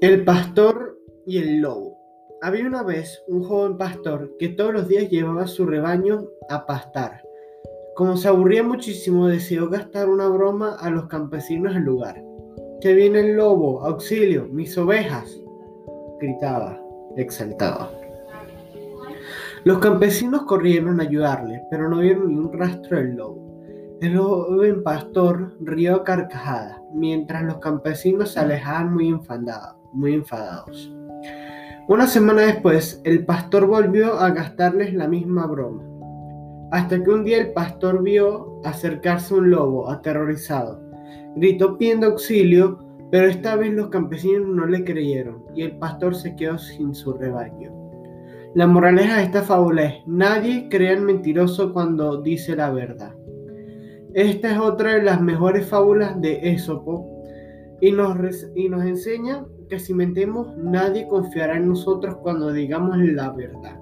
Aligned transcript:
El 0.00 0.24
pastor 0.24 0.98
y 1.26 1.36
el 1.36 1.60
lobo. 1.60 1.98
Había 2.40 2.66
una 2.66 2.82
vez 2.82 3.22
un 3.28 3.44
joven 3.44 3.76
pastor 3.76 4.34
que 4.38 4.48
todos 4.48 4.72
los 4.72 4.88
días 4.88 5.10
llevaba 5.10 5.46
su 5.46 5.66
rebaño 5.66 6.26
a 6.48 6.64
pastar. 6.64 7.22
Como 7.96 8.16
se 8.16 8.28
aburría 8.28 8.62
muchísimo, 8.62 9.28
decidió 9.28 9.68
gastar 9.68 10.08
una 10.08 10.26
broma 10.28 10.76
a 10.80 10.88
los 10.88 11.06
campesinos 11.08 11.74
del 11.74 11.82
lugar. 11.82 12.24
¡Que 12.80 12.94
viene 12.94 13.20
el 13.20 13.36
lobo! 13.36 13.84
¡Auxilio! 13.84 14.46
¡Mis 14.46 14.78
ovejas! 14.78 15.38
gritaba, 16.18 16.80
exaltado. 17.18 17.90
Los 19.64 19.80
campesinos 19.80 20.44
corrieron 20.44 20.98
a 21.00 21.02
ayudarle, 21.02 21.62
pero 21.70 21.90
no 21.90 21.98
vieron 21.98 22.28
ni 22.28 22.36
un 22.36 22.50
rastro 22.54 22.96
del 22.96 23.16
lobo. 23.16 23.49
El 24.00 24.16
joven 24.16 24.82
pastor 24.82 25.56
rió 25.60 25.96
a 25.96 26.04
carcajadas, 26.04 26.80
mientras 26.94 27.42
los 27.44 27.58
campesinos 27.58 28.32
se 28.32 28.40
alejaban 28.40 28.94
muy 28.94 29.08
enfadados 29.08 29.80
muy 29.92 30.14
enfadados. 30.14 30.92
Una 31.88 32.06
semana 32.06 32.42
después, 32.42 33.00
el 33.04 33.24
pastor 33.24 33.66
volvió 33.66 34.14
a 34.14 34.30
gastarles 34.30 34.94
la 34.94 35.08
misma 35.08 35.46
broma, 35.46 35.82
hasta 36.70 37.02
que 37.02 37.10
un 37.10 37.24
día 37.24 37.38
el 37.38 37.52
pastor 37.52 38.02
vio 38.02 38.60
acercarse 38.64 39.34
un 39.34 39.50
lobo 39.50 39.90
aterrorizado. 39.90 40.80
Gritó 41.36 41.76
pidiendo 41.76 42.06
auxilio, 42.06 42.78
pero 43.10 43.26
esta 43.26 43.56
vez 43.56 43.72
los 43.72 43.88
campesinos 43.88 44.48
no 44.48 44.66
le 44.66 44.84
creyeron 44.84 45.44
y 45.54 45.62
el 45.62 45.76
pastor 45.78 46.14
se 46.14 46.36
quedó 46.36 46.58
sin 46.58 46.94
su 46.94 47.14
rebaño. 47.14 47.72
La 48.54 48.66
moraleja 48.66 49.16
de 49.16 49.24
esta 49.24 49.42
fábula 49.42 49.84
es, 49.84 49.94
nadie 50.06 50.68
crea 50.68 50.92
en 50.92 51.04
mentiroso 51.04 51.72
cuando 51.72 52.20
dice 52.20 52.54
la 52.56 52.70
verdad. 52.70 53.14
Esta 54.14 54.52
es 54.52 54.58
otra 54.58 54.94
de 54.94 55.02
las 55.02 55.20
mejores 55.20 55.66
fábulas 55.66 56.20
de 56.20 56.50
Esopo 56.50 57.06
y 57.80 57.92
nos, 57.92 58.16
y 58.54 58.68
nos 58.68 58.84
enseña 58.84 59.44
que 59.68 59.78
si 59.78 59.94
mentemos 59.94 60.56
nadie 60.56 61.06
confiará 61.06 61.56
en 61.56 61.68
nosotros 61.68 62.16
cuando 62.22 62.52
digamos 62.52 62.98
la 62.98 63.30
verdad. 63.30 63.78